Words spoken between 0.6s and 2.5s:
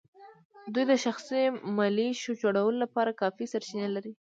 دوی د شخصي ملېشو